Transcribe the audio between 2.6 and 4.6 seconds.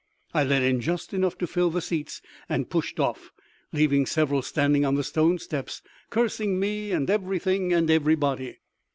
pushed off, leaving several